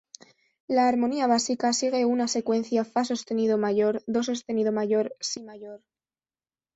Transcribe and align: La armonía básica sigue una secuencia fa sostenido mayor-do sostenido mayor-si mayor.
La 0.67 0.87
armonía 0.87 1.27
básica 1.27 1.69
sigue 1.73 2.05
una 2.13 2.27
secuencia 2.35 2.83
fa 2.91 3.03
sostenido 3.11 3.55
mayor-do 3.65 4.19
sostenido 4.29 4.71
mayor-si 4.79 5.39
mayor. 5.49 5.79